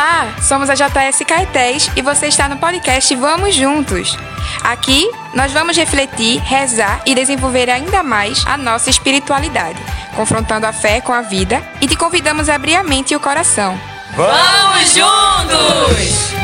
[0.00, 4.16] Olá, somos a JS Caetés e você está no podcast Vamos Juntos.
[4.64, 9.78] Aqui nós vamos refletir, rezar e desenvolver ainda mais a nossa espiritualidade,
[10.16, 13.20] confrontando a fé com a vida e te convidamos a abrir a mente e o
[13.20, 13.78] coração.
[14.16, 16.39] Vamos juntos!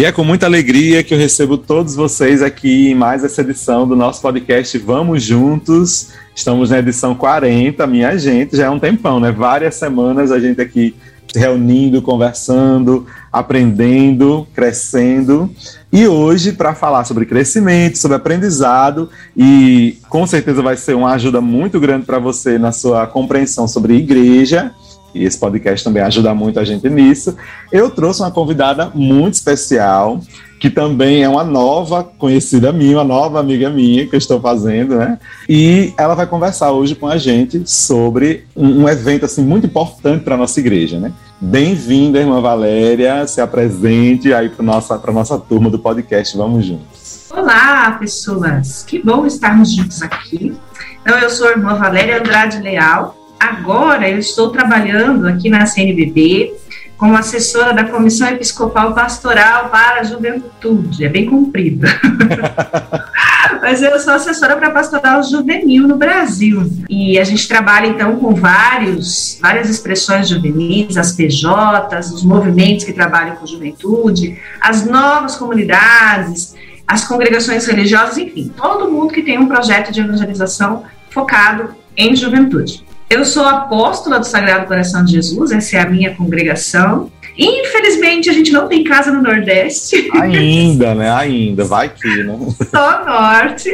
[0.00, 3.86] E é com muita alegria que eu recebo todos vocês aqui em mais essa edição
[3.86, 6.12] do nosso podcast Vamos Juntos.
[6.34, 9.30] Estamos na edição 40, minha gente, já é um tempão, né?
[9.30, 10.94] Várias semanas a gente aqui
[11.30, 15.50] se reunindo, conversando, aprendendo, crescendo.
[15.92, 21.42] E hoje, para falar sobre crescimento, sobre aprendizado, e com certeza vai ser uma ajuda
[21.42, 24.72] muito grande para você na sua compreensão sobre igreja
[25.14, 27.36] e esse podcast também ajuda muito a gente nisso.
[27.70, 30.20] Eu trouxe uma convidada muito especial,
[30.58, 34.96] que também é uma nova conhecida minha, uma nova amiga minha que eu estou fazendo,
[34.96, 35.18] né?
[35.48, 40.36] E ela vai conversar hoje com a gente sobre um, evento assim muito importante para
[40.36, 41.12] nossa igreja, né?
[41.40, 47.28] Bem-vinda, irmã Valéria, se apresente aí para nossa para nossa turma do podcast Vamos Juntos.
[47.30, 48.84] Olá, pessoas.
[48.86, 50.54] Que bom estarmos juntos aqui.
[51.00, 56.52] Então, eu sou a irmã Valéria Andrade Leal, agora eu estou trabalhando aqui na CNBB
[57.00, 61.02] como assessora da Comissão Episcopal Pastoral para a Juventude.
[61.02, 61.86] É bem comprido.
[63.62, 66.70] Mas eu sou assessora para pastoral juvenil no Brasil.
[66.90, 72.92] E a gente trabalha, então, com vários, várias expressões juvenis, as PJs, os movimentos que
[72.92, 76.54] trabalham com juventude, as novas comunidades,
[76.86, 82.84] as congregações religiosas, enfim, todo mundo que tem um projeto de evangelização focado em juventude.
[83.10, 87.10] Eu sou apóstola do Sagrado Coração de Jesus, essa é a minha congregação.
[87.36, 90.08] Infelizmente, a gente não tem casa no Nordeste.
[90.14, 91.10] Ainda, né?
[91.10, 92.38] Ainda, vai que, né?
[92.70, 93.72] Só Norte.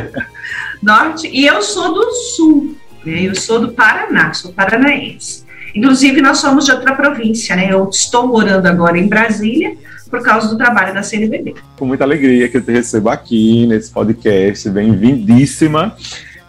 [0.82, 1.30] norte.
[1.32, 3.22] E eu sou do Sul, né?
[3.22, 5.42] Eu sou do Paraná, sou paranaense.
[5.74, 7.72] Inclusive, nós somos de outra província, né?
[7.72, 9.74] Eu estou morando agora em Brasília
[10.10, 11.54] por causa do trabalho da CNBB.
[11.78, 15.96] Com muita alegria que eu te recebo aqui nesse podcast, bem-vindíssima.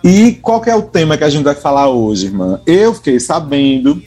[0.04, 2.60] E qual é o tema que a gente vai falar hoje, irmã?
[2.66, 4.02] Eu fiquei sabendo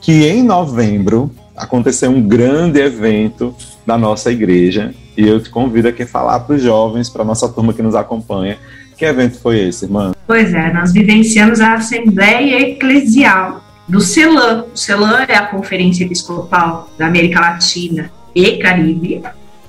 [0.00, 6.04] que em novembro aconteceu um grande evento da nossa igreja e eu te convido aqui
[6.04, 8.58] a falar para os jovens, para a nossa turma que nos acompanha.
[8.96, 10.12] Que evento foi esse, irmã?
[10.26, 14.66] Pois é, nós vivenciamos a Assembleia Eclesial do CELAM.
[14.72, 19.22] O CELAM é a Conferência Episcopal da América Latina e Caribe.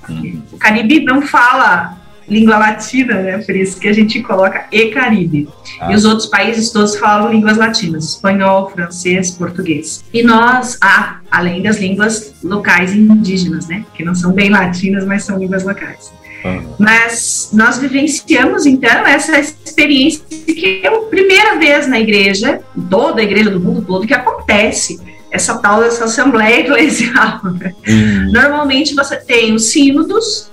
[0.09, 0.41] Hum.
[0.51, 3.37] O Caribe não fala língua latina, né?
[3.39, 5.47] Por isso que a gente coloca e Caribe.
[5.79, 5.91] Ah.
[5.91, 10.03] E os outros países todos falam línguas latinas: espanhol, francês, português.
[10.13, 13.85] E nós, ah, além das línguas locais indígenas, né?
[13.93, 16.11] Que não são bem latinas, mas são línguas locais.
[16.43, 16.75] Uhum.
[16.79, 23.23] Mas nós vivenciamos então essa experiência que é a primeira vez na igreja, toda a
[23.23, 24.99] igreja do mundo todo, que acontece
[25.31, 27.39] essa tal dessa assembleia eclesial.
[27.43, 27.73] Né?
[27.87, 28.31] Uhum.
[28.31, 30.50] Normalmente você tem os sínodos,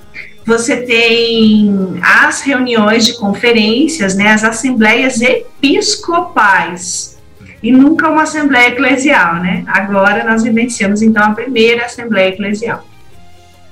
[0.49, 7.19] você tem as reuniões de conferências, né, as assembleias episcopais,
[7.63, 9.63] e nunca uma assembleia eclesial, né?
[9.67, 12.83] Agora nós vivenciamos então a primeira assembleia eclesial.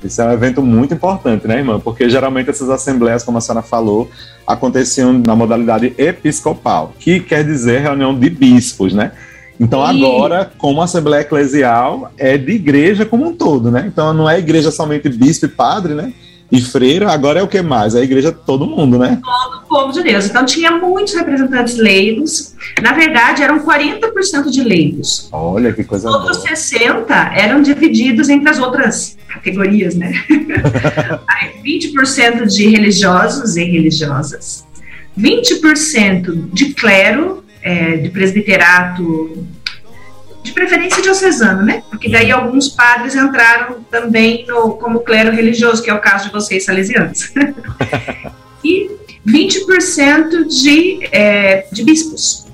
[0.05, 1.81] Isso é um evento muito importante, né, irmã?
[1.81, 4.11] Porque geralmente essas assembleias, como a senhora falou,
[4.47, 9.13] aconteciam na modalidade episcopal, que quer dizer reunião de bispos, né?
[9.59, 10.05] Então e...
[10.05, 13.85] agora, como Assembleia Eclesial, é de igreja como um todo, né?
[13.87, 16.13] Então não é igreja somente bispo e padre, né?
[16.51, 17.95] E freira, agora é o que mais?
[17.95, 19.21] A igreja todo mundo, né?
[19.23, 20.27] Todo o povo de Deus.
[20.27, 22.55] Então tinha muitos representantes leigos.
[22.81, 25.29] Na verdade, eram 40% de leigos.
[25.33, 26.23] Olha que coisa boa.
[26.23, 30.13] Outros 60 eram divididos entre as outras categorias, né?
[31.27, 34.65] Aí 20% de religiosos e religiosas,
[35.19, 39.45] 20% de clero, é, de presbiterato
[40.47, 41.83] de preferência diocesano, né?
[41.91, 46.33] Porque daí alguns padres entraram também no, como clero religioso, que é o caso de
[46.33, 47.33] vocês salesianos.
[48.65, 48.91] e
[49.27, 52.47] 20% de, é, de bispos.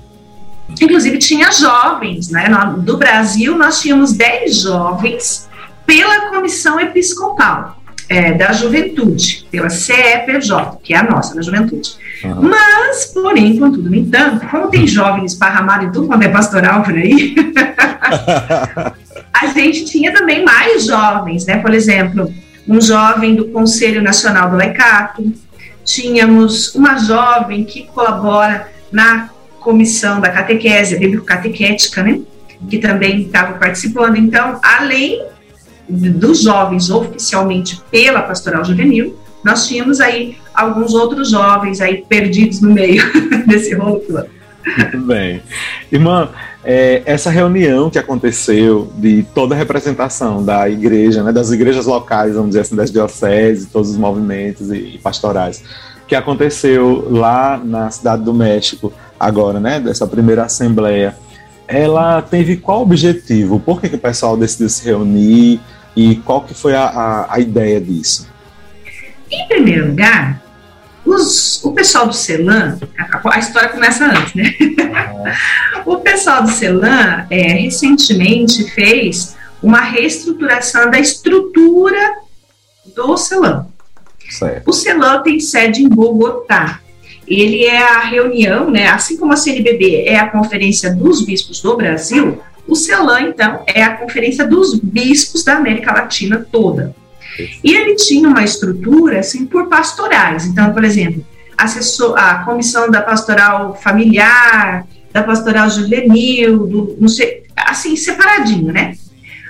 [0.81, 2.47] Inclusive tinha jovens, né?
[2.79, 5.47] Do Brasil nós tínhamos 10 jovens
[5.85, 11.95] pela comissão episcopal é, da juventude, pela CEPJ, que é a nossa, da juventude.
[12.23, 12.49] Uhum.
[12.49, 16.93] Mas, porém, contudo, no entanto, como tem jovens esparramados em tudo quando é pastoral por
[16.93, 17.35] aí,
[19.33, 21.57] a gente tinha também mais jovens, né?
[21.57, 22.31] Por exemplo,
[22.67, 25.33] um jovem do Conselho Nacional do Lecato,
[25.83, 29.29] tínhamos uma jovem que colabora na
[29.59, 32.19] comissão da catequese, bíblico-catequética, né?
[32.69, 34.17] Que também estava participando.
[34.17, 35.21] Então, além
[35.89, 42.71] dos jovens oficialmente pela pastoral juvenil, nós tínhamos aí alguns outros jovens aí perdidos no
[42.71, 43.03] meio
[43.45, 44.01] desse rolo.
[44.77, 45.41] Muito bem.
[45.91, 46.29] Irmã,
[46.63, 52.33] é, essa reunião que aconteceu de toda a representação da igreja, né, das igrejas locais,
[52.33, 55.61] vamos dizer assim, das dioceses, todos os movimentos e, e pastorais,
[56.07, 61.15] que aconteceu lá na cidade do México, agora, né, dessa primeira assembleia,
[61.67, 63.59] ela teve qual objetivo?
[63.59, 65.59] Por que, que o pessoal decidiu se reunir
[65.95, 68.27] e qual que foi a, a, a ideia disso?
[69.31, 70.41] Em primeiro lugar,
[71.05, 74.53] os, o pessoal do CELAM, a, a, história começa antes, né?
[75.85, 82.15] o pessoal do CELAM é, recentemente fez uma reestruturação da estrutura
[82.95, 83.67] do CELAM.
[84.29, 84.69] Certo.
[84.69, 86.79] O CELAM tem sede em Bogotá.
[87.27, 91.77] Ele é a reunião, né, assim como a CNBB é a Conferência dos Bispos do
[91.77, 96.95] Brasil, o CELAM, então, é a Conferência dos Bispos da América Latina toda.
[97.63, 100.45] E ele tinha uma estrutura, assim, por pastorais.
[100.45, 101.25] Então, por exemplo,
[102.15, 108.95] a comissão da pastoral familiar, da pastoral juvenil, do, não sei, assim, separadinho, né?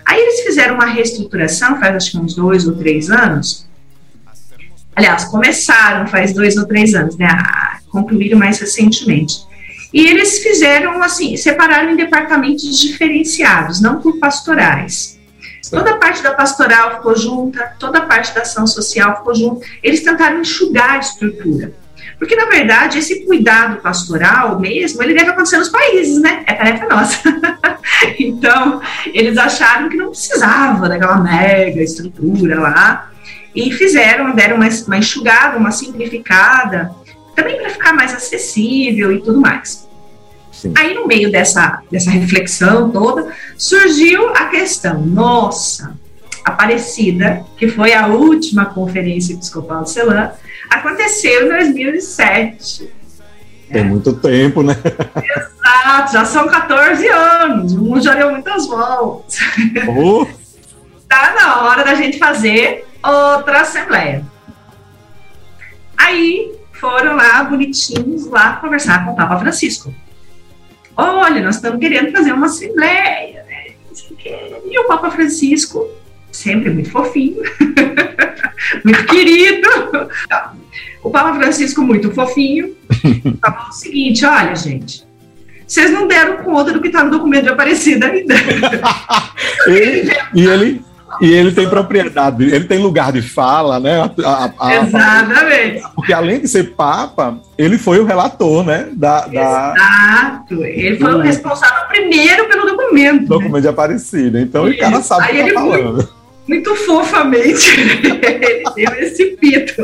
[0.05, 3.67] Aí eles fizeram uma reestruturação, faz acho que uns dois ou três anos,
[4.95, 7.27] Aliás, começaram faz dois ou três anos, né?
[7.93, 9.45] Concluíram mais recentemente.
[9.93, 15.19] E eles fizeram assim, separaram em departamentos diferenciados, não por pastorais.
[15.69, 19.65] Toda a parte da pastoral ficou junta, toda a parte da ação social ficou junta.
[19.81, 21.73] Eles tentaram enxugar a estrutura.
[22.17, 26.43] Porque, na verdade, esse cuidado pastoral mesmo, ele deve acontecer nos países, né?
[26.47, 27.21] É tarefa nossa.
[28.19, 28.81] então,
[29.13, 33.11] eles acharam que não precisava daquela mega estrutura lá
[33.55, 36.91] e fizeram, deram uma, uma enxugada, uma simplificada,
[37.35, 39.87] também para ficar mais acessível e tudo mais.
[40.51, 40.73] Sim.
[40.77, 45.97] Aí, no meio dessa, dessa reflexão toda, surgiu a questão: nossa,
[46.43, 50.31] Aparecida, que foi a última conferência episcopal do CELAM,
[50.69, 52.89] aconteceu em 2007.
[53.71, 54.75] Tem muito tempo, né?
[55.15, 59.39] Exato, já são 14 anos, o mundo já deu muitas voltas.
[59.87, 60.27] Uh.
[61.07, 64.25] tá na hora da gente fazer outra assembleia.
[65.97, 66.51] Aí
[66.83, 69.93] foram lá, bonitinhos, lá conversar com o Papa Francisco.
[70.97, 73.67] Olha, nós estamos querendo fazer uma assembleia, né?
[74.65, 75.87] E o Papa Francisco,
[76.29, 77.41] sempre muito fofinho,
[78.83, 79.69] muito querido.
[81.01, 82.75] O Papa Francisco, muito fofinho,
[83.41, 85.05] falou o seguinte: olha, gente,
[85.65, 88.35] vocês não deram conta do que está no documento de Aparecida ainda.
[90.35, 90.81] e ele
[91.21, 94.01] e ele tem propriedade, ele tem lugar de fala, né?
[94.01, 95.83] A, a, a, Exatamente.
[95.95, 98.89] porque além de ser papa, ele foi o relator, né?
[98.93, 99.73] Da, da...
[99.75, 100.63] Exato.
[100.63, 103.27] Ele foi o responsável primeiro pelo documento.
[103.27, 103.61] Documento né?
[103.61, 104.39] de Aparecida.
[104.39, 104.77] Então Isso.
[104.77, 105.93] o cara sabe o que está falando.
[105.93, 106.13] Muito,
[106.47, 109.83] muito fofamente, ele deu esse pito.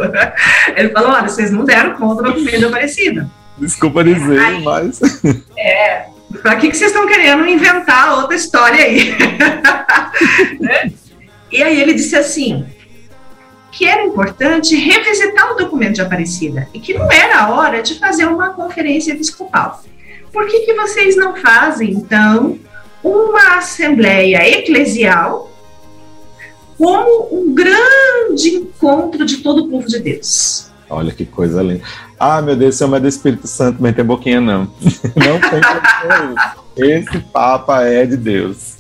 [0.76, 3.30] Ele falou: olha, vocês não deram conta do documento Aparecida.
[3.58, 5.00] Desculpa dizer, aí, mas.
[5.58, 6.06] É.
[6.42, 9.16] Pra que, que vocês estão querendo inventar outra história aí?
[10.62, 10.92] né?
[11.52, 12.66] E aí ele disse assim,
[13.72, 17.98] que era importante revisitar o documento de Aparecida e que não era a hora de
[18.00, 19.82] fazer uma conferência episcopal.
[20.32, 22.60] Por que, que vocês não fazem, então,
[23.04, 25.50] uma assembleia eclesial
[26.78, 30.70] como um grande encontro de todo o povo de Deus?
[30.90, 31.84] Olha que coisa linda.
[32.20, 34.64] Ah, meu Deus, é do Espírito Santo, mas tem boquinha não.
[35.16, 35.40] Não
[36.76, 38.78] tem Esse Papa é de Deus.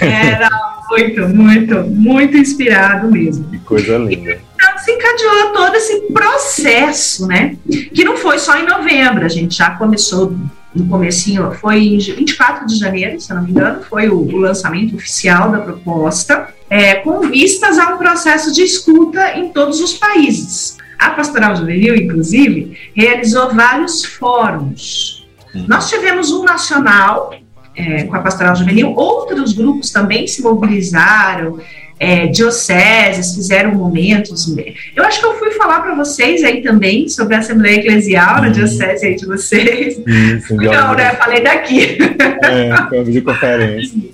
[0.00, 0.48] Era
[0.90, 3.44] muito, muito, muito inspirado mesmo.
[3.50, 4.38] Que coisa linda.
[4.54, 7.56] Então se encadeou todo esse processo, né?
[7.68, 10.34] Que não foi só em novembro, a gente já começou
[10.74, 14.36] no comecinho, foi em 24 de janeiro, se eu não me engano, foi o, o
[14.36, 19.94] lançamento oficial da proposta, é, com vistas a um processo de escuta em todos os
[19.94, 20.76] países.
[20.98, 25.26] A Pastoral Juvenil, inclusive, realizou vários fóruns.
[25.54, 25.66] Uhum.
[25.68, 27.32] Nós tivemos um nacional
[27.76, 31.58] é, com a Pastoral Juvenil, outros grupos também se mobilizaram,
[31.98, 34.46] é, dioceses fizeram momentos.
[34.94, 38.48] Eu acho que eu fui falar para vocês aí também sobre a Assembleia Eclesial na
[38.48, 39.98] diocese aí de vocês.
[40.06, 41.14] Isso, Não, né?
[41.14, 41.98] Falei daqui.
[42.42, 44.13] É, de conferência.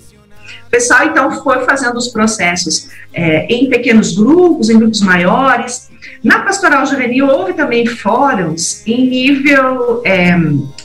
[0.71, 5.91] Pessoal então foi fazendo os processos é, em pequenos grupos, em grupos maiores,
[6.23, 10.35] na pastoral juvenil houve também fóruns em nível é,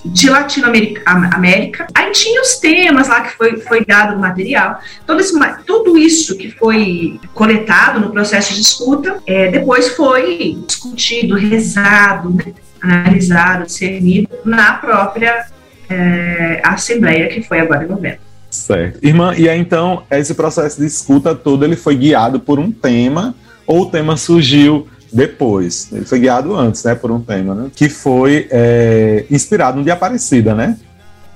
[0.04, 1.86] de Latinoamérica.
[1.94, 4.80] Aí tinha os temas lá que foi, foi dado o material.
[5.06, 11.34] Todo esse, tudo isso que foi coletado no processo de escuta, é, depois foi discutido,
[11.34, 12.36] rezado,
[12.80, 15.46] analisado, discernido na própria
[15.88, 18.25] é, Assembleia, que foi agora em novembro.
[18.56, 18.98] Certo.
[19.04, 23.34] Irmã, e aí então, esse processo de escuta todo, ele foi guiado por um tema,
[23.66, 25.88] ou o tema surgiu depois.
[25.92, 27.70] Ele foi guiado antes, né, por um tema, né?
[27.74, 30.76] Que foi é, inspirado no de Aparecida, né?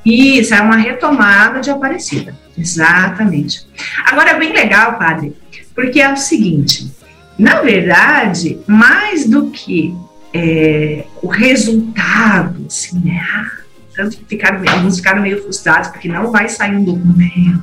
[0.04, 2.34] Isso, é uma retomada de Aparecida.
[2.56, 3.66] Exatamente.
[4.06, 5.36] Agora, é bem legal, padre,
[5.74, 6.90] porque é o seguinte:
[7.38, 9.94] na verdade, mais do que
[10.32, 13.20] é, o resultado, assim, né?
[13.34, 13.59] Ah,
[14.00, 17.62] tanto ficaram, alguns ficaram meio frustrados porque não vai sair um documento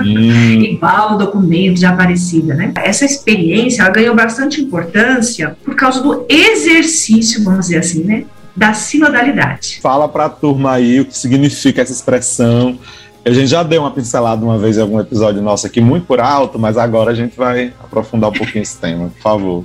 [0.00, 0.62] hum.
[0.64, 2.72] igual o documento de Aparecida, né?
[2.76, 8.24] Essa experiência ela ganhou bastante importância por causa do exercício, vamos dizer assim, né?
[8.56, 9.78] Da sinodalidade.
[9.82, 12.78] Fala para a turma aí o que significa essa expressão.
[13.24, 16.18] A gente já deu uma pincelada uma vez em algum episódio nosso aqui, muito por
[16.18, 19.64] alto, mas agora a gente vai aprofundar um pouquinho esse tema, por favor.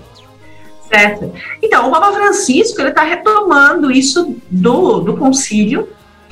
[1.62, 5.90] Então, o Papa Francisco ele está retomando isso do, do concílio,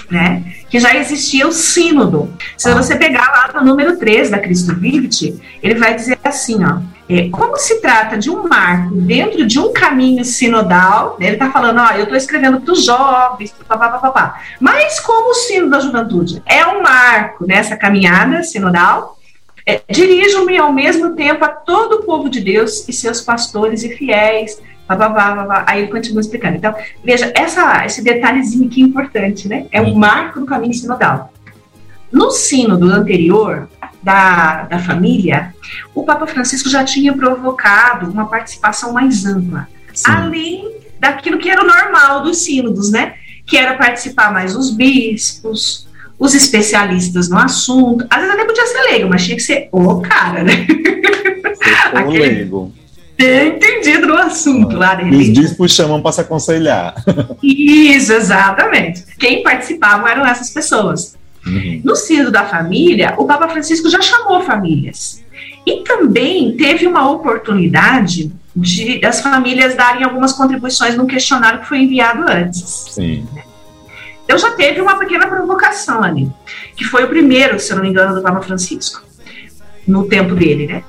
[0.10, 0.44] né?
[0.70, 2.34] Que já existia o sínodo.
[2.58, 2.75] Se ah.
[2.75, 6.80] você pegar lá no número 3 da Cristo Vivit, ele vai dizer assim, ó.
[7.10, 11.51] É, como se trata de um marco dentro de um caminho sinodal, né, ele está
[11.51, 15.82] falando, ó, eu estou escrevendo para os jovens, papá, papá, mas como o sino da
[15.82, 19.18] juventude é um marco nessa caminhada sinodal,
[19.65, 23.96] é, Dirijo-me ao mesmo tempo a todo o povo de Deus e seus pastores e
[23.96, 24.62] fiéis.
[24.88, 26.58] Blá, blá, blá, blá, Aí ele continua explicando.
[26.58, 29.65] Então, veja, essa, esse detalhezinho aqui é importante, né?
[29.72, 31.32] É um marco do caminho sinodal.
[32.12, 33.70] No sínodo anterior,
[34.01, 35.53] da, da família,
[35.94, 40.12] o Papa Francisco já tinha provocado uma participação mais ampla, Sim.
[40.12, 43.15] além daquilo que era o normal dos sínodos, né?
[43.46, 45.88] Que era participar mais os bispos,
[46.22, 48.06] os especialistas no assunto.
[48.08, 50.68] Às vezes até podia ser leigo, mas tinha que ser o cara, né?
[52.06, 52.72] O leigo.
[53.18, 54.94] Ter entendido no assunto lá.
[54.94, 56.94] De Os bispos chamam para se aconselhar.
[57.42, 59.04] Isso, exatamente.
[59.18, 61.18] Quem participavam eram essas pessoas.
[61.46, 61.82] Uhum.
[61.84, 65.24] No sínodo da família, o Papa Francisco já chamou famílias.
[65.66, 71.80] E também teve uma oportunidade de das famílias darem algumas contribuições no questionário que foi
[71.80, 72.90] enviado antes.
[72.92, 73.25] Sim.
[74.31, 76.31] Então já teve uma pequena provocação ali,
[76.77, 79.03] que foi o primeiro, se eu não me engano, do Papa Francisco,
[79.85, 80.83] no tempo dele, né?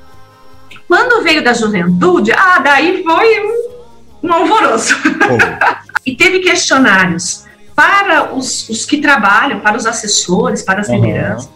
[0.87, 4.95] Quando veio da juventude, ah, daí foi um, um alvoroço.
[5.05, 5.75] Oh.
[6.07, 7.45] e teve questionários
[7.75, 11.05] para os, os, que trabalham, para os assessores, para as uhum.
[11.05, 11.51] lideranças.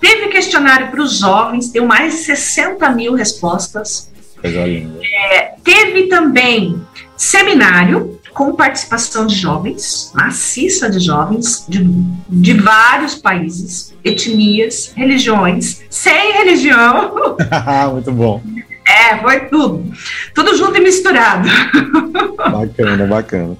[0.00, 4.10] Teve questionário para os jovens, deu mais de 60 mil respostas.
[4.42, 6.84] É, teve também
[7.16, 11.84] seminário com participação de jovens, maciça de jovens, de,
[12.28, 17.36] de vários países, etnias, religiões, sem religião.
[17.90, 18.40] Muito bom.
[18.86, 19.92] É, foi tudo.
[20.32, 21.48] Tudo junto e misturado.
[22.38, 23.56] Bacana, bacana.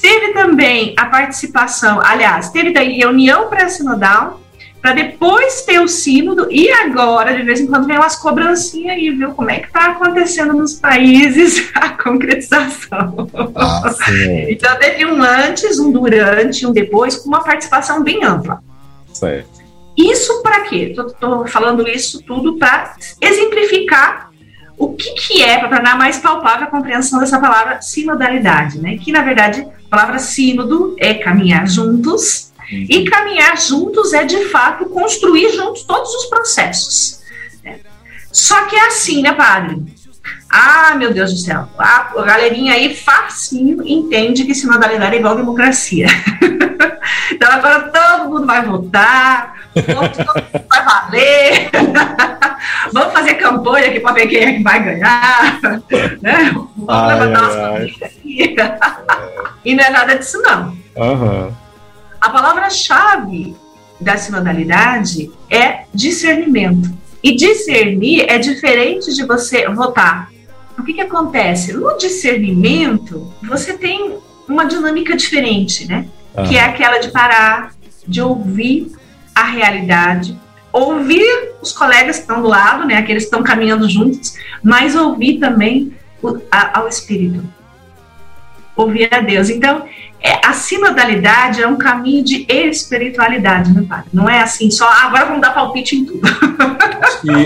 [0.00, 4.39] Teve também a participação, aliás, teve daí reunião pré-sinodal,
[4.80, 9.10] para depois ter o sínodo e agora, de vez em quando, vem umas cobrancinhas aí,
[9.10, 9.32] viu?
[9.32, 13.28] Como é que está acontecendo nos países a concretização.
[13.54, 13.94] Ah,
[14.48, 18.62] então, teve um antes, um durante, um depois, com uma participação bem ampla.
[19.12, 19.60] Certo.
[19.96, 20.94] Isso para quê?
[20.96, 24.30] Estou falando isso tudo para exemplificar
[24.78, 28.96] o que, que é, para tornar mais palpável a compreensão dessa palavra sinodalidade, né?
[28.96, 34.86] Que, na verdade, a palavra sínodo é caminhar juntos, e caminhar juntos é, de fato,
[34.86, 37.20] construir juntos todos os processos.
[37.64, 37.80] Né?
[38.30, 39.82] Só que é assim, né, padre?
[40.52, 41.68] Ah, meu Deus do céu.
[41.78, 46.06] A, galerinha aí facinho entende que sinodalidade é igual democracia.
[47.30, 51.70] então agora todo mundo vai votar, todo mundo vai valer.
[52.92, 55.60] Vamos fazer campanha aqui para ver quem é que vai ganhar.
[56.20, 56.50] Né?
[56.52, 59.00] Vamos ai, levantar ai, umas ai.
[59.64, 60.76] E não é nada disso, não.
[60.96, 61.52] Uhum.
[62.20, 63.56] A palavra-chave
[64.00, 66.90] da sinodalidade é discernimento.
[67.22, 70.30] E discernir é diferente de você votar.
[70.78, 71.74] O que, que acontece?
[71.74, 74.16] No discernimento, você tem
[74.48, 76.06] uma dinâmica diferente, né?
[76.34, 76.42] Ah.
[76.44, 77.74] Que é aquela de parar,
[78.06, 78.90] de ouvir
[79.34, 80.38] a realidade,
[80.72, 81.24] ouvir
[81.60, 82.96] os colegas que estão do lado, né?
[82.96, 87.44] Aqueles que estão caminhando juntos, mas ouvir também o, a, ao Espírito.
[88.74, 89.50] Ouvir a Deus.
[89.50, 89.86] Então,
[90.22, 94.04] é, a sinodalidade é um caminho de espiritualidade, meu pai.
[94.12, 96.20] Não é assim só, ah, agora vamos dar palpite em tudo.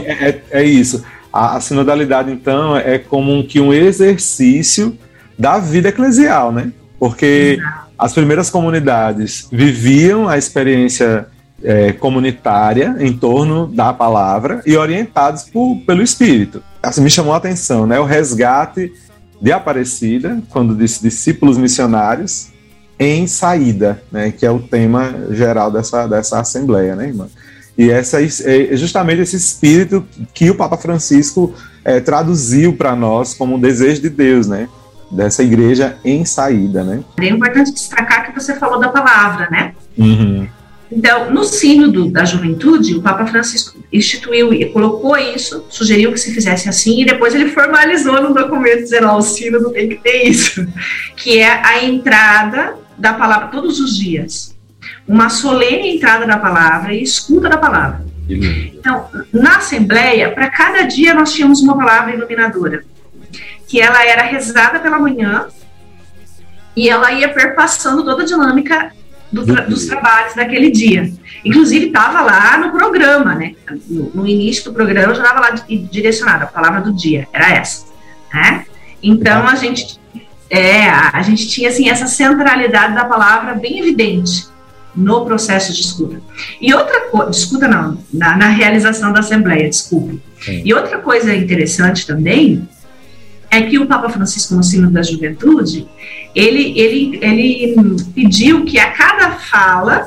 [0.06, 1.04] é, é, é, isso.
[1.32, 4.98] A, a, sinodalidade, então, é como um, que um exercício
[5.38, 6.72] da vida eclesial, né?
[6.98, 7.58] Porque
[7.98, 11.28] as primeiras comunidades viviam a experiência
[11.62, 16.62] é, comunitária em torno da palavra e orientados por, pelo Espírito.
[16.82, 17.98] Assim, me chamou a atenção, né?
[18.00, 18.92] O resgate
[19.40, 22.53] de Aparecida, quando disse discípulos missionários,
[22.98, 27.28] em saída, né, que é o tema geral dessa, dessa assembleia, né, irmã?
[27.76, 31.52] E essa é justamente esse espírito que o Papa Francisco
[31.84, 34.68] é, traduziu para nós como um desejo de Deus, né?
[35.10, 37.02] dessa igreja em saída, né?
[37.20, 39.74] É importante destacar que você falou da palavra, né?
[39.96, 40.48] Uhum.
[40.90, 46.32] Então, no sínodo da juventude, o Papa Francisco instituiu e colocou isso, sugeriu que se
[46.32, 50.28] fizesse assim, e depois ele formalizou no documento dizendo, ó, o sínodo tem que ter
[50.28, 50.66] isso,
[51.16, 54.54] que é a entrada da palavra todos os dias.
[55.06, 58.04] Uma solene entrada da palavra e escuta da palavra.
[58.28, 62.84] Então, na Assembleia, para cada dia nós tínhamos uma palavra iluminadora,
[63.68, 65.46] que ela era rezada pela manhã
[66.76, 68.92] e ela ia perpassando toda a dinâmica
[69.30, 71.12] do tra dos trabalhos daquele dia.
[71.44, 73.54] Inclusive, estava lá no programa, né?
[73.88, 77.86] No, no, início do programa já estava lá direcionada, a palavra do dia, era essa.
[78.32, 78.64] Né?
[79.02, 79.98] Então, a gente,
[80.50, 84.46] é, a gente tinha assim, essa centralidade da palavra bem evidente
[84.94, 86.20] no processo de escuta.
[86.60, 90.22] E outra coisa, escuta não, na, na, realização da Assembleia, desculpe.
[90.40, 90.62] Sim.
[90.64, 92.68] E outra coisa interessante também
[93.50, 95.88] é que o Papa Francisco, no Sino da Juventude,
[96.34, 97.76] ele, ele, ele
[98.14, 100.06] pediu que a cada fala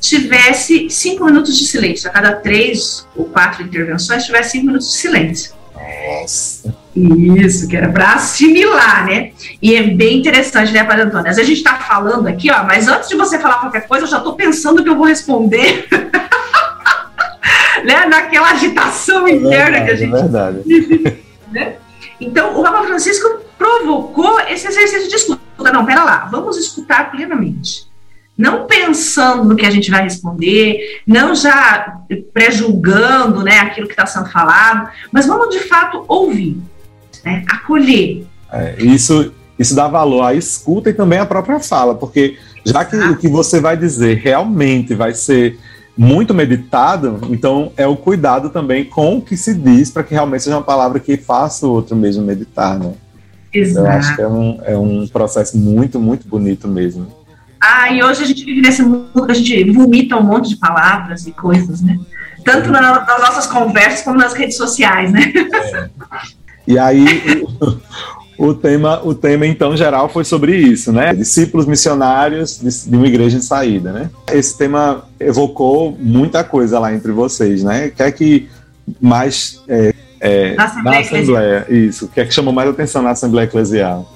[0.00, 4.96] tivesse cinco minutos de silêncio, a cada três ou quatro intervenções tivesse cinco minutos de
[4.96, 5.52] silêncio.
[5.74, 6.81] Nossa.
[6.94, 9.32] Isso, que era para assimilar, né?
[9.62, 11.30] E é bem interessante, né, Padre Antônio?
[11.30, 14.04] Às vezes a gente está falando aqui, ó, mas antes de você falar qualquer coisa,
[14.04, 15.88] eu já estou pensando que eu vou responder.
[17.84, 18.06] né?
[18.06, 20.14] Naquela agitação é interna verdade, que a gente.
[20.14, 21.18] É verdade.
[21.50, 21.76] né?
[22.20, 25.40] Então, o Papa Francisco provocou esse exercício de escuta.
[25.72, 27.90] Não, pera lá, vamos escutar plenamente.
[28.36, 31.98] Não pensando no que a gente vai responder, não já
[32.32, 36.60] pré-julgando né, aquilo que está sendo falado, mas vamos de fato ouvir,
[37.24, 38.26] né, acolher.
[38.50, 42.96] É, isso, isso dá valor à escuta e também à própria fala, porque já que
[42.96, 45.58] o que você vai dizer realmente vai ser
[45.96, 50.44] muito meditado, então é o cuidado também com o que se diz para que realmente
[50.44, 52.94] seja uma palavra que faça o outro mesmo meditar, né?
[53.52, 53.86] Exato.
[53.86, 57.06] Eu acho que é um, é um processo muito, muito bonito mesmo.
[57.60, 60.56] Ah, e hoje a gente vive nesse mundo que a gente vomita um monte de
[60.56, 61.98] palavras e coisas, né?
[62.44, 65.32] Tanto na, nas nossas conversas como nas redes sociais, né?
[65.34, 65.88] É.
[66.66, 67.04] E aí,
[68.38, 71.14] o tema, o tema então geral foi sobre isso, né?
[71.14, 74.10] Discípulos missionários de, uma igreja de saída, né?
[74.32, 77.86] Esse tema evocou muita coisa lá entre vocês, né?
[77.86, 78.48] O que é que
[79.00, 83.02] mais é, é, na Assembleia, na Assembleia isso, o que é que chamou mais atenção
[83.02, 84.10] na Assembleia Eclesial?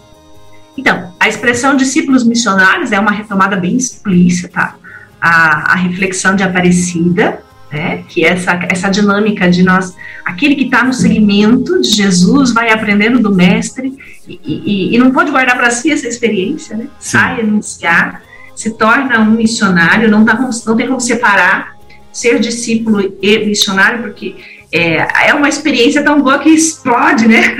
[0.76, 4.74] Então, a expressão discípulos missionários é uma retomada bem explícita
[5.20, 8.04] a, a reflexão de Aparecida, né?
[8.08, 13.18] Que essa, essa dinâmica de nós, aquele que está no segmento de Jesus vai aprendendo
[13.18, 16.86] do mestre e, e, e não pode guardar para si essa experiência, né?
[16.98, 18.22] Sai anunciar,
[18.54, 21.76] se torna um missionário, não, tá, não tem como separar
[22.12, 24.36] ser discípulo e missionário, porque
[24.72, 27.54] é, é uma experiência tão boa que explode, né?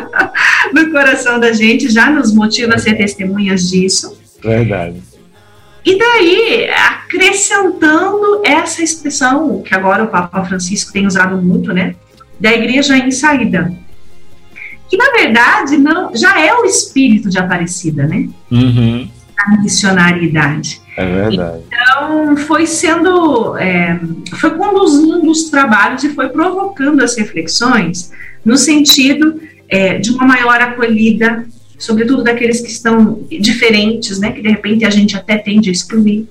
[0.72, 4.18] no coração da gente, já nos motiva a ser testemunhas disso.
[4.42, 5.09] Verdade.
[5.84, 11.94] E daí, acrescentando essa expressão que agora o Papa Francisco tem usado muito, né,
[12.38, 13.72] da igreja em saída,
[14.88, 18.28] que na verdade não já é o espírito de Aparecida, né?
[18.50, 19.08] Uhum.
[19.38, 20.80] A missionariedade.
[20.96, 21.62] É verdade.
[21.66, 23.98] Então foi sendo, é,
[24.38, 28.12] foi conduzindo os trabalhos e foi provocando as reflexões
[28.44, 31.46] no sentido é, de uma maior acolhida
[31.80, 36.28] sobretudo daqueles que estão diferentes, né, que de repente a gente até tende a excluir.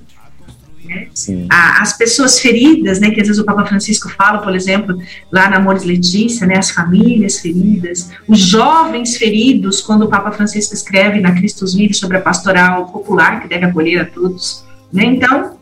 [0.85, 1.07] Né?
[1.51, 4.99] as pessoas feridas, né, que às vezes o Papa Francisco fala, por exemplo,
[5.31, 10.73] lá na Amores Letícia, né, as famílias feridas, os jovens feridos, quando o Papa Francisco
[10.73, 14.63] escreve na Cristos Vivos sobre a pastoral popular que deve acolher a todos.
[14.91, 15.05] Né?
[15.05, 15.59] Então,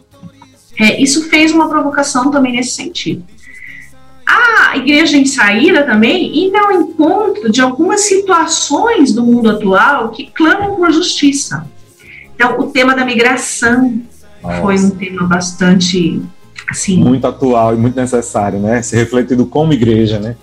[0.80, 3.26] é, isso fez uma provocação também nesse sentido
[4.28, 10.28] a igreja em saída também indo ao encontro de algumas situações do mundo atual que
[10.28, 11.66] clamam por justiça.
[12.36, 14.02] Então, o tema da migração
[14.44, 14.62] Nossa.
[14.62, 16.22] foi um tema bastante
[16.70, 18.82] assim muito atual e muito necessário, né?
[18.82, 20.36] Se refletido como igreja, né?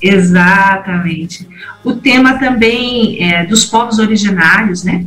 [0.00, 1.48] Exatamente.
[1.82, 5.06] O tema também é, dos povos originários, né?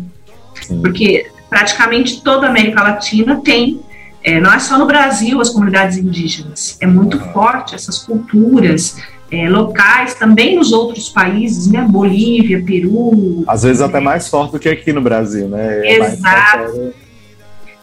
[0.62, 0.82] Sim.
[0.82, 3.80] Porque praticamente toda a América Latina tem
[4.26, 8.98] é, não é só no Brasil as comunidades indígenas, é muito forte essas culturas
[9.32, 11.86] é, locais, também nos outros países, né?
[11.88, 13.44] Bolívia, Peru.
[13.48, 15.86] Às vezes até mais forte do que aqui no Brasil, né?
[15.86, 16.94] É Exato.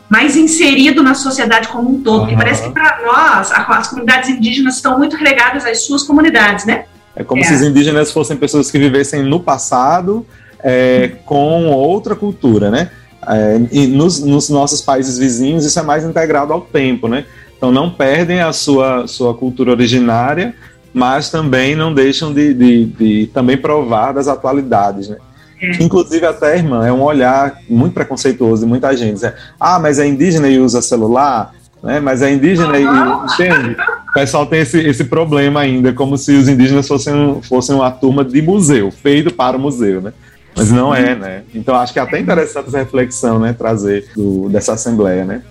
[0.08, 2.22] Mais, inserido na sociedade como um todo.
[2.22, 2.26] Uhum.
[2.26, 6.84] Porque parece que para nós, as comunidades indígenas estão muito regadas às suas comunidades, né?
[7.14, 7.44] É como é.
[7.44, 10.26] se os indígenas fossem pessoas que vivessem no passado
[10.62, 12.90] é, com outra cultura, né?
[13.26, 17.24] É, e nos, nos, nossos países vizinhos isso é mais integrado ao tempo, né?
[17.56, 20.54] Então não perdem a sua, sua cultura originária,
[20.92, 25.16] mas também não deixam de, de, de também provar das atualidades, né?
[25.62, 25.82] É.
[25.82, 29.24] Inclusive, até, irmã, é um olhar muito preconceituoso de muita gente.
[29.24, 31.54] É, ah, mas é indígena e usa celular?
[31.80, 32.00] Né?
[32.00, 32.84] Mas é indígena e.
[32.84, 33.76] Entende?
[34.08, 38.24] O pessoal tem esse, esse problema ainda, como se os indígenas fossem, fossem uma turma
[38.24, 40.12] de museu, feito para o museu, né?
[40.56, 41.42] Mas não é, né?
[41.54, 43.52] Então acho que é até interessante essa reflexão, né?
[43.52, 45.42] Trazer do, dessa Assembleia, né?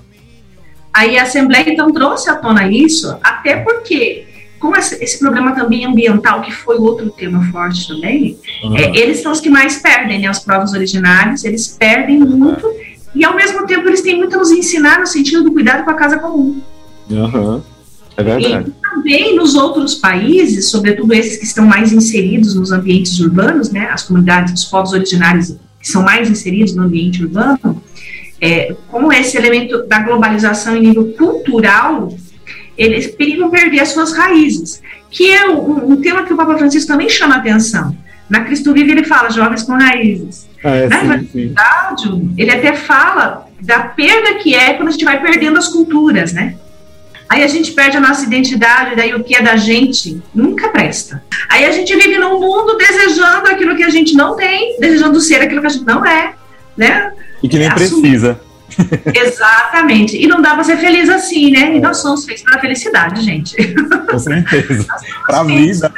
[0.94, 4.28] Aí a Assembleia então trouxe à tona isso, até porque
[4.60, 8.78] com esse, problema também ambiental, que foi outro tema forte também, uhum.
[8.78, 10.30] é, eles são os que mais perdem, né?
[10.30, 12.72] Os povos originários, eles perdem muito
[13.16, 15.90] e ao mesmo tempo eles têm muito a nos ensinar no sentido do cuidado com
[15.90, 16.62] a casa comum.
[17.10, 17.62] Uhum.
[18.16, 18.70] É verdade.
[18.70, 23.90] E também nos outros países, sobretudo esses que estão mais inseridos nos ambientes urbanos, né,
[23.92, 27.82] as comunidades, os povos originários que são mais inseridos no ambiente urbano,
[28.40, 32.16] é, como esse elemento da globalização em nível cultural,
[32.78, 36.92] eles perigam perder as suas raízes, que é um, um tema que o Papa Francisco
[36.92, 37.96] também chama atenção.
[38.30, 40.48] Na Cristo Vive ele fala jovens com raízes.
[40.64, 45.22] Ah, é, Na verdade, ele até fala da perda que é quando a gente vai
[45.22, 46.56] perdendo as culturas, né?
[47.32, 51.24] Aí a gente perde a nossa identidade, daí o que é da gente nunca presta.
[51.50, 55.42] Aí a gente vive num mundo desejando aquilo que a gente não tem, desejando ser
[55.42, 56.34] aquilo que a gente não é,
[56.76, 57.14] né?
[57.42, 58.38] E que nem é precisa.
[59.16, 60.22] Exatamente.
[60.22, 61.74] E não dá para ser feliz assim, né?
[61.74, 63.56] E nós somos feitos para felicidade, gente.
[64.10, 64.86] Com certeza.
[65.26, 65.94] para a vida.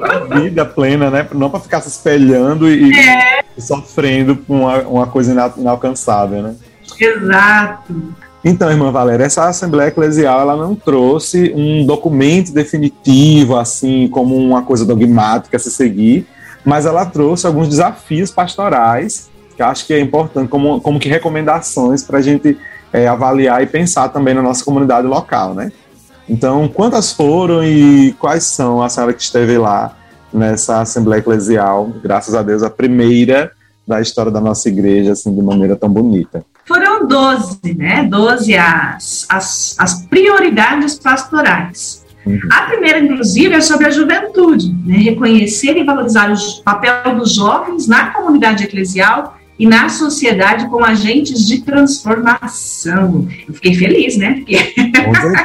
[0.00, 1.28] Pra vida plena, né?
[1.34, 3.44] Não para ficar se espelhando e, é.
[3.54, 6.54] e sofrendo com uma, uma coisa inalcançável, né?
[6.98, 8.14] Exato.
[8.44, 14.62] Então, irmã Valéria, essa Assembleia Eclesial ela não trouxe um documento definitivo, assim, como uma
[14.62, 16.26] coisa dogmática a se seguir,
[16.64, 22.04] mas ela trouxe alguns desafios pastorais, que acho que é importante, como, como que recomendações
[22.04, 22.56] para a gente
[22.92, 25.72] é, avaliar e pensar também na nossa comunidade local, né?
[26.28, 29.96] Então, quantas foram e quais são a senhora que esteve lá
[30.32, 33.50] nessa Assembleia Eclesial, graças a Deus, a primeira
[33.86, 36.44] da história da nossa igreja, assim, de maneira tão bonita?
[36.68, 38.04] Foram 12, né?
[38.04, 42.06] 12 as, as, as prioridades pastorais.
[42.26, 42.38] Uhum.
[42.52, 44.98] A primeira, inclusive, é sobre a juventude, né?
[44.98, 51.46] reconhecer e valorizar o papel dos jovens na comunidade eclesial e na sociedade como agentes
[51.46, 53.26] de transformação.
[53.48, 54.34] Eu fiquei feliz, né?
[54.34, 54.74] Porque...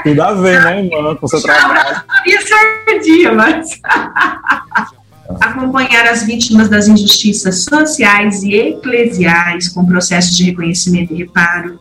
[0.04, 2.04] Tudo a ver, né, irmã, com seu trabalho.
[2.42, 3.80] Sabia dia, mas...
[5.42, 11.80] acompanhar as vítimas das injustiças sociais e eclesiais com processos de reconhecimento e reparo,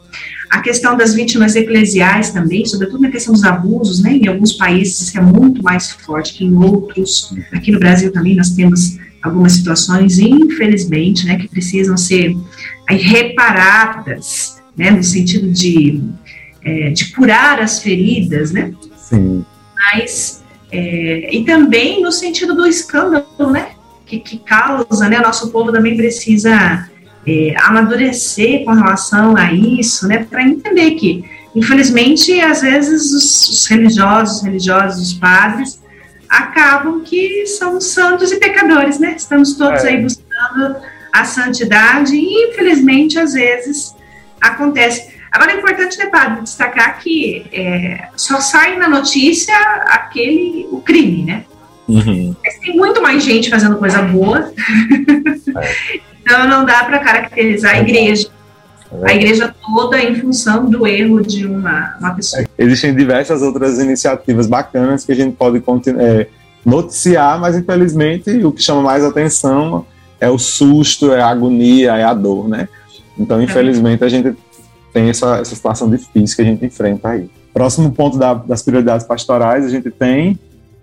[0.51, 4.13] a questão das vítimas eclesiais também, sobretudo na questão dos abusos, né?
[4.13, 7.35] Em alguns países é muito mais forte que em outros.
[7.53, 12.37] Aqui no Brasil também nós temos algumas situações, infelizmente, né, que precisam ser
[12.89, 16.03] reparadas, né, no sentido de,
[16.63, 18.73] é, de curar as feridas, né?
[18.97, 19.45] Sim.
[19.77, 20.42] Mas
[20.73, 23.73] é, e também no sentido do escândalo, né?
[24.07, 25.21] Que, que causa, né?
[25.21, 26.89] Nosso povo também precisa
[27.27, 30.27] é, amadurecer com relação a isso, né?
[30.29, 35.83] Para entender que, infelizmente, às vezes os, os religiosos, os religiosos, os padres
[36.27, 39.15] acabam que são santos e pecadores, né?
[39.17, 39.89] Estamos todos é.
[39.91, 40.77] aí buscando
[41.13, 43.95] a santidade e, infelizmente, às vezes
[44.41, 45.12] acontece.
[45.33, 51.25] Agora é importante, né, padre, destacar que é, só sai na notícia aquele, o crime,
[51.25, 51.45] né?
[51.89, 52.37] Uhum.
[52.45, 54.53] Mas tem muito mais gente fazendo coisa boa.
[55.57, 56.01] É.
[56.21, 58.29] então não dá para caracterizar a é igreja.
[58.93, 59.11] É.
[59.11, 62.45] A igreja toda em função do erro de uma, uma pessoa.
[62.59, 65.63] Existem diversas outras iniciativas bacanas que a gente pode
[65.99, 66.27] é,
[66.65, 69.87] noticiar, mas infelizmente o que chama mais atenção
[70.21, 72.69] é o susto, é a agonia, é a dor, né?
[73.19, 73.45] Então, é.
[73.45, 74.37] infelizmente, a gente
[74.93, 77.31] tem essa, essa situação difícil que a gente enfrenta aí.
[77.53, 80.39] Próximo ponto da, das prioridades pastorais, a gente tem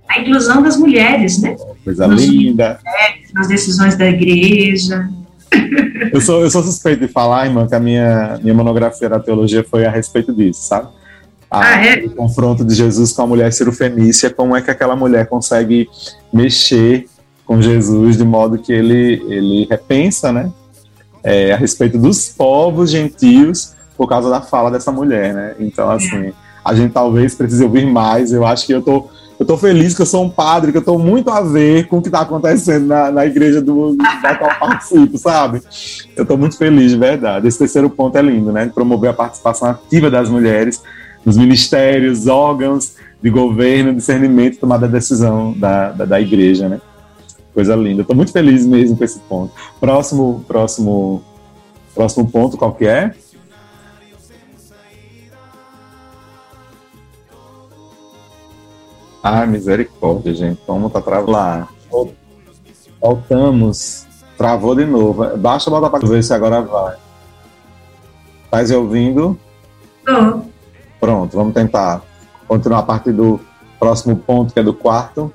[0.09, 1.55] a inclusão das mulheres, né?
[1.83, 2.79] Coisa Nos linda.
[3.33, 5.07] Nas decisões da igreja.
[6.11, 9.63] Eu sou, eu sou suspeito de falar, irmã, que a minha, minha monografia da teologia
[9.63, 10.87] foi a respeito disso, sabe?
[11.49, 12.05] A, ah, é?
[12.05, 15.89] O confronto de Jesus com a mulher cirofenícia, como é que aquela mulher consegue
[16.31, 17.07] mexer
[17.45, 20.51] com Jesus de modo que ele, ele repensa, né?
[21.23, 25.55] É, a respeito dos povos gentios por causa da fala dessa mulher, né?
[25.59, 26.31] Então, assim,
[26.63, 28.31] a gente talvez precise ouvir mais.
[28.31, 30.81] Eu acho que eu tô, eu tô feliz que eu sou um padre, que eu
[30.81, 34.57] tô muito a ver com o que tá acontecendo na, na igreja do, da qual
[34.57, 35.61] participo, sabe?
[36.15, 37.45] Eu tô muito feliz, de verdade.
[37.45, 38.71] Esse terceiro ponto é lindo, né?
[38.73, 40.81] Promover a participação ativa das mulheres
[41.25, 46.79] nos ministérios, órgãos de governo, discernimento, tomada de decisão da, da, da igreja, né?
[47.53, 48.05] Coisa linda.
[48.05, 49.51] Tô muito feliz mesmo com esse ponto.
[49.77, 51.21] Próximo, próximo,
[51.93, 53.13] próximo ponto, qual que é?
[59.21, 60.61] Ah, misericórdia, gente.
[60.65, 61.67] Como tá travado lá.
[63.01, 64.07] Voltamos.
[64.37, 65.37] Travou de novo.
[65.37, 66.95] Basta botar para ver se agora vai.
[68.49, 69.37] Tá se ouvindo?
[70.05, 70.41] Tô.
[70.99, 72.01] Pronto, vamos tentar
[72.47, 73.39] continuar a partir do
[73.79, 75.33] próximo ponto, que é do quarto.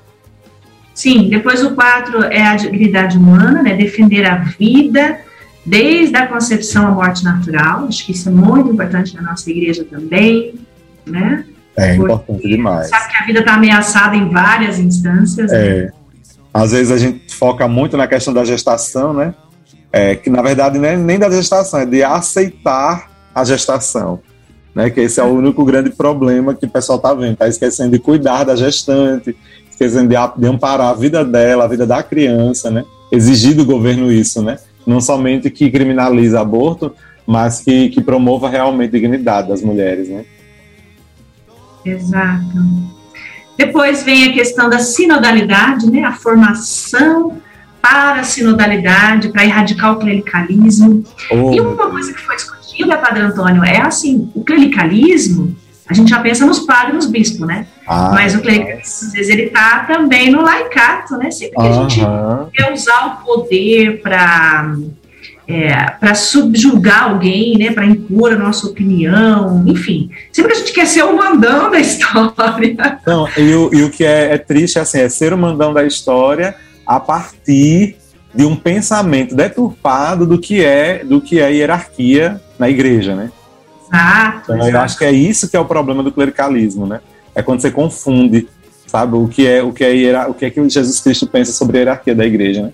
[0.93, 3.75] Sim, depois o quatro é a dignidade humana, né?
[3.75, 5.19] Defender a vida
[5.65, 7.85] desde a concepção à morte natural.
[7.87, 10.55] Acho que isso é muito importante na nossa igreja também,
[11.05, 11.45] né?
[11.77, 12.89] É importante demais.
[12.89, 15.51] Sabe que a vida está ameaçada em várias instâncias.
[15.51, 15.83] É.
[15.83, 15.91] Né?
[16.53, 19.33] Às vezes a gente foca muito na questão da gestação, né?
[19.91, 24.19] É, que na verdade não é nem da gestação, é de aceitar a gestação.
[24.73, 27.33] Né, que esse é o único grande problema que o pessoal está vendo.
[27.33, 29.35] Está esquecendo de cuidar da gestante,
[29.71, 32.83] esquecendo de, de amparar a vida dela, a vida da criança, né?
[33.09, 34.57] Exigir do governo isso, né?
[34.85, 36.93] Não somente que criminalize aborto,
[37.25, 40.25] mas que, que promova realmente a dignidade das mulheres, né?
[41.85, 42.95] Exato.
[43.57, 46.03] Depois vem a questão da sinodalidade, né?
[46.03, 47.41] A formação
[47.81, 51.03] para a sinodalidade, para erradicar o clericalismo.
[51.31, 55.55] Oh, e uma coisa que foi discutida, Padre Antônio, é assim, o clericalismo,
[55.87, 57.67] a gente já pensa nos padres e nos bispos, né?
[57.85, 61.29] Ah, Mas o clericalismo, às vezes, ele está também no laicato, né?
[61.29, 61.85] Sempre que uh -huh.
[61.85, 62.01] a gente
[62.53, 64.75] quer usar o poder para
[65.47, 70.09] é, para subjugar alguém, né, para impor a nossa opinião, enfim.
[70.31, 72.99] Sempre que a gente quer ser o mandão da história.
[73.05, 75.83] Não, e o, e o que é, é triste assim, é ser o mandão da
[75.83, 76.55] história
[76.85, 77.95] a partir
[78.33, 83.31] de um pensamento deturpado do que é do que é hierarquia na igreja, né?
[83.87, 84.53] Exato.
[84.53, 86.99] Então, eu acho que é isso que é o problema do clericalismo, né?
[87.33, 88.47] É quando você confunde,
[88.87, 91.77] sabe, o que é o que é o que é que Jesus Cristo pensa sobre
[91.77, 92.73] a hierarquia da igreja, né?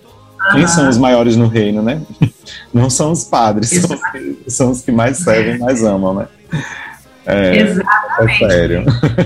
[0.51, 2.01] Quem são os maiores no reino, né?
[2.73, 6.27] Não são os padres, são os, que, são os, que, mais servem, mais amam, né?
[7.25, 8.43] É, Exatamente.
[8.43, 8.85] É sério.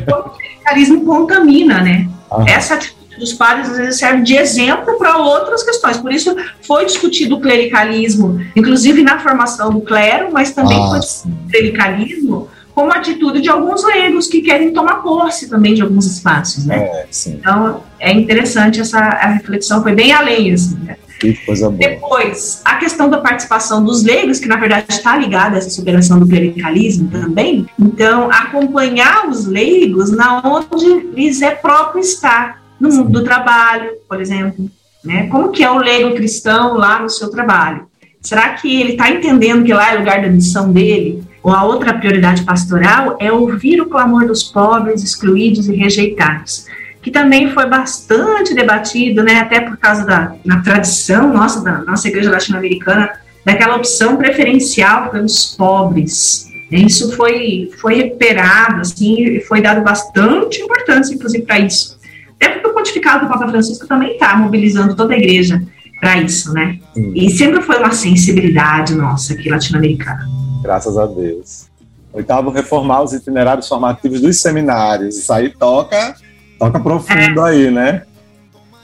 [0.09, 2.07] O clericalismo contamina, né?
[2.31, 2.45] Aham.
[2.47, 5.97] Essa atitude dos padres às vezes serve de exemplo para outras questões.
[5.97, 10.99] Por isso foi discutido o clericalismo, inclusive na formação do clero, mas também ah, foi
[10.99, 16.05] discutido o clericalismo como atitude de alguns leigos que querem tomar posse também de alguns
[16.05, 16.77] espaços, né?
[16.77, 20.97] É, então, é interessante essa a reflexão, foi bem além, assim, né?
[21.19, 21.77] Que coisa boa.
[21.77, 26.19] Depois, a questão da participação dos leigos, que na verdade está ligada a essa superação
[26.19, 27.65] do clericalismo também.
[27.79, 34.19] Então, acompanhar os leigos na onde lhes é próprio estar, no mundo do trabalho, por
[34.19, 34.69] exemplo.
[35.03, 35.27] Né?
[35.27, 37.87] Como que é o leigo cristão lá no seu trabalho?
[38.21, 41.23] Será que ele está entendendo que lá é lugar da missão dele?
[41.43, 46.65] Ou a outra prioridade pastoral é ouvir o clamor dos pobres, excluídos e rejeitados
[47.05, 52.07] que também foi bastante debatido, né, até por causa da na tradição nossa, da nossa
[52.07, 53.11] igreja latino-americana,
[53.45, 56.47] daquela opção preferencial pelos pobres.
[56.71, 61.99] Isso foi, foi recuperado, assim, e foi dado bastante importância, inclusive, para isso.
[62.37, 65.61] Até porque o pontificado do Papa Francisco também está mobilizando toda a igreja
[65.99, 66.79] para isso, né?
[66.97, 67.11] Hum.
[67.13, 70.27] E sempre foi uma sensibilidade nossa aqui latino-americana.
[70.63, 71.67] Graças a Deus.
[72.11, 75.17] Oitavo, reformar os itinerários formativos dos seminários.
[75.19, 76.15] Isso aí toca
[76.59, 77.49] Toca profundo é.
[77.49, 78.03] aí, né?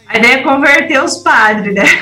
[0.07, 1.83] A ideia é converter os padres, né?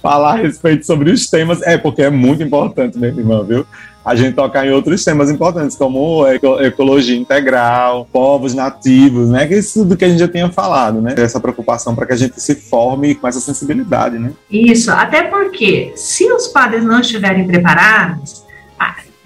[0.00, 3.66] Falar a respeito sobre os temas, é porque é muito importante, minha irmã, viu?
[4.04, 6.26] A gente tocar em outros temas importantes, como
[6.60, 9.46] ecologia integral, povos nativos, né?
[9.46, 11.14] Que isso tudo que a gente já tinha falado, né?
[11.16, 14.32] Essa preocupação para que a gente se forme com essa sensibilidade, né?
[14.50, 18.41] Isso, até porque se os padres não estiverem preparados,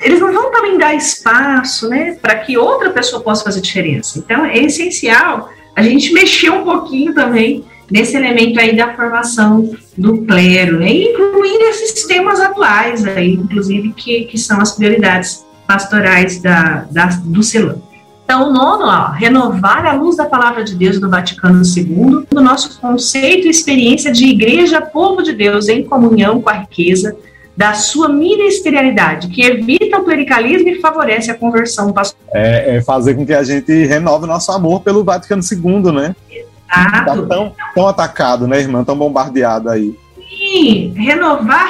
[0.01, 4.19] eles não vão também dar espaço, né, para que outra pessoa possa fazer diferença.
[4.19, 10.19] Então, é essencial a gente mexer um pouquinho também nesse elemento aí da formação do
[10.23, 16.87] clero, né, incluindo esses temas atuais aí, inclusive, que, que são as prioridades pastorais da,
[16.91, 17.79] da, do CELAM.
[18.25, 22.41] Então, o nono, ó, renovar a luz da palavra de Deus do Vaticano II, do
[22.41, 27.17] nosso conceito e experiência de igreja, povo de Deus, em comunhão com a riqueza
[27.57, 32.29] da sua ministerialidade, que evita o clericalismo e favorece a conversão pastoral.
[32.35, 36.15] É, é fazer com que a gente renove nosso amor pelo Vaticano II, né?
[36.31, 37.05] Exato.
[37.05, 38.85] Tá tão, tão atacado, né, irmã?
[38.85, 39.97] Tão bombardeado aí.
[40.29, 41.69] Sim, renovar,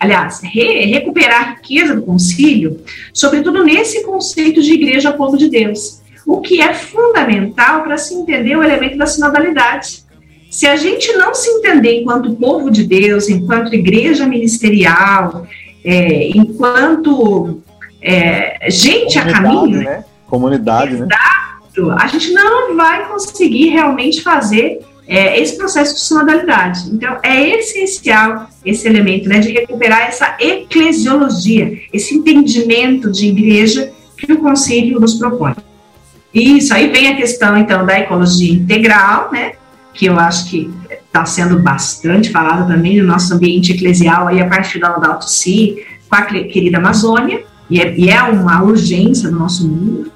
[0.00, 2.80] aliás, re, recuperar a riqueza do concílio,
[3.12, 8.56] sobretudo nesse conceito de igreja povo de Deus, o que é fundamental para se entender
[8.56, 10.01] o elemento da sinodalidade
[10.52, 15.46] se a gente não se entender enquanto povo de Deus, enquanto igreja ministerial,
[15.82, 17.62] é, enquanto
[18.02, 20.04] é, gente a caminho, né?
[20.26, 21.06] Comunidade, né?
[21.06, 21.96] exato, né?
[21.98, 26.90] a gente não vai conseguir realmente fazer é, esse processo de sinodalidade.
[26.92, 34.30] Então, é essencial esse elemento né, de recuperar essa eclesiologia, esse entendimento de igreja que
[34.30, 35.54] o Conselho nos propõe.
[36.34, 39.52] Isso, aí vem a questão, então, da ecologia integral, né?
[39.94, 44.48] Que eu acho que está sendo bastante falada também no nosso ambiente eclesial, aí a
[44.48, 49.38] partir da Laudato Si, com a querida Amazônia, e é, e é uma urgência no
[49.38, 50.10] nosso mundo.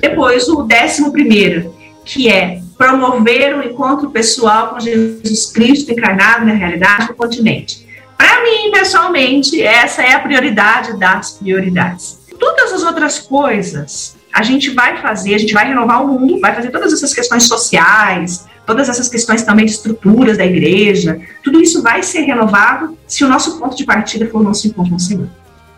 [0.00, 6.54] Depois, o décimo primeiro, que é promover o encontro pessoal com Jesus Cristo encarnado na
[6.54, 7.86] realidade do continente.
[8.16, 12.18] Para mim, pessoalmente, essa é a prioridade das prioridades.
[12.38, 16.54] Todas as outras coisas a gente vai fazer, a gente vai renovar o mundo, vai
[16.54, 21.82] fazer todas essas questões sociais, todas essas questões também de estruturas da igreja, tudo isso
[21.82, 25.00] vai ser renovado se o nosso ponto de partida for o nosso encontro com o
[25.00, 25.26] Senhor.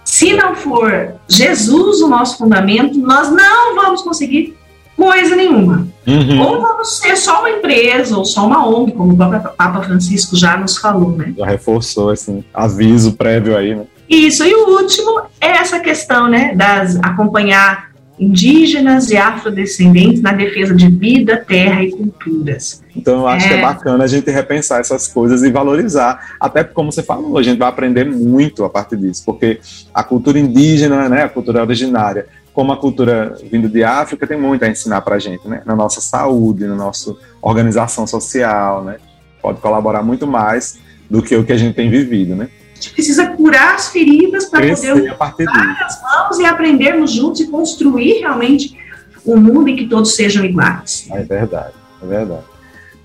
[0.05, 4.55] Se não for Jesus o nosso fundamento, nós não vamos conseguir
[4.95, 5.89] coisa nenhuma.
[6.07, 6.39] Uhum.
[6.43, 10.59] Ou vamos ser só uma empresa, ou só uma ONG, como o Papa Francisco já
[10.59, 11.33] nos falou, né?
[11.35, 13.85] Já reforçou esse aviso prévio aí, né?
[14.07, 20.75] Isso, e o último é essa questão, né, das acompanhar indígenas e afrodescendentes na defesa
[20.75, 22.83] de vida, terra e culturas.
[22.95, 23.49] Então eu acho é...
[23.49, 27.43] que é bacana a gente repensar essas coisas e valorizar, até como você falou, a
[27.43, 29.61] gente vai aprender muito a partir disso, porque
[29.93, 34.63] a cultura indígena, né, a cultura originária, como a cultura vindo de África tem muito
[34.65, 38.97] a ensinar para a gente, né, na nossa saúde, na nossa organização social, né,
[39.41, 40.79] pode colaborar muito mais
[41.11, 42.49] do que o que a gente tem vivido, né
[42.83, 48.21] gente precisa curar as feridas para poder usar as mãos e aprendermos juntos e construir
[48.21, 48.77] realmente
[49.25, 51.07] um mundo em que todos sejam iguais.
[51.13, 52.43] É verdade, é verdade.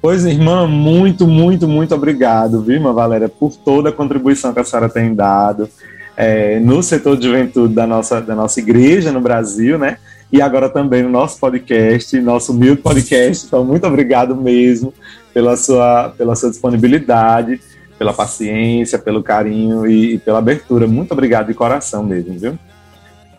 [0.01, 4.63] Pois, irmã, muito, muito, muito obrigado, viu, irmã Valéria, por toda a contribuição que a
[4.63, 5.69] senhora tem dado
[6.15, 9.97] é, no setor de juventude da nossa, da nossa igreja no Brasil, né?
[10.31, 13.45] E agora também no nosso podcast, nosso humilde podcast.
[13.45, 14.93] Então, muito obrigado mesmo
[15.33, 17.59] pela sua, pela sua disponibilidade
[17.97, 20.87] pela paciência, pelo carinho e, e, pela abertura.
[20.87, 22.57] Muito obrigado de coração mesmo, viu?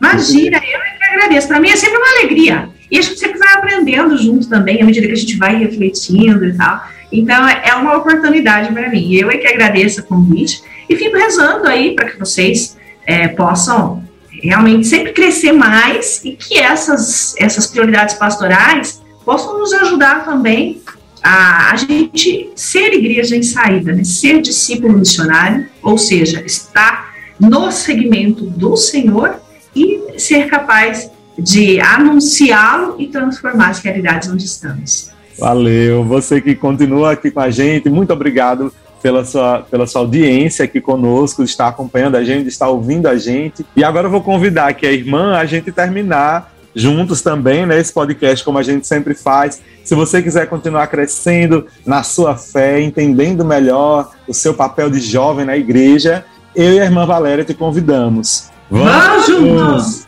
[0.00, 1.48] Imagina, eu é que agradeço.
[1.48, 2.68] Para mim é sempre uma alegria.
[2.90, 6.44] E a gente sempre vai aprendendo junto também, à medida que a gente vai refletindo
[6.44, 6.82] e tal.
[7.12, 9.14] Então, é uma oportunidade para mim.
[9.14, 14.02] Eu é que agradeço o convite e fico rezando aí para que vocês é, possam
[14.42, 20.80] realmente sempre crescer mais e que essas, essas prioridades pastorais possam nos ajudar também
[21.22, 24.04] a, a gente ser igreja em saída, né?
[24.04, 29.40] ser discípulo missionário, ou seja, estar no segmento do Senhor
[29.74, 35.10] e ser capaz de anunciá-lo e transformar as realidades onde estamos.
[35.38, 40.64] Valeu, você que continua aqui com a gente, muito obrigado pela sua, pela sua audiência
[40.64, 43.64] aqui conosco, está acompanhando a gente, está ouvindo a gente.
[43.76, 47.78] E agora eu vou convidar aqui a irmã a gente terminar juntos também, né?
[47.78, 49.60] Esse podcast, como a gente sempre faz.
[49.84, 55.44] Se você quiser continuar crescendo na sua fé, entendendo melhor o seu papel de jovem
[55.44, 58.50] na igreja, eu e a irmã Valéria te convidamos.
[58.70, 60.06] Vamos juntos!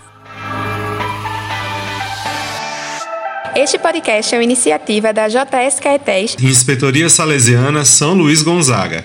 [3.56, 9.04] Este podcast é uma iniciativa da JS Caetés, Inspetoria Salesiana São Luís Gonzaga.